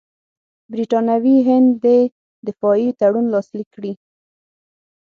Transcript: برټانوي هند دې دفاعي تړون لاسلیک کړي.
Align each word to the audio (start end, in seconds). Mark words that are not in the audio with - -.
برټانوي 0.71 1.37
هند 1.47 1.69
دې 1.83 1.99
دفاعي 2.47 2.89
تړون 2.99 3.25
لاسلیک 3.33 3.67
کړي. 3.75 3.93